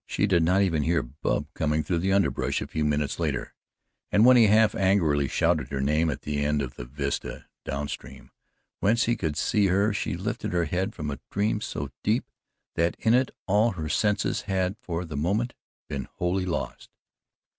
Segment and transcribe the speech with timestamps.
[0.07, 3.53] She did not even hear Bub coming through the underbrush a few minutes later,
[4.11, 7.87] and when he half angrily shouted her name at the end of the vista, down
[7.87, 8.31] stream,
[8.79, 12.25] whence he could see her, she lifted her head from a dream so deep
[12.73, 15.53] that in it all her senses had for the moment
[15.87, 16.89] been wholly lost.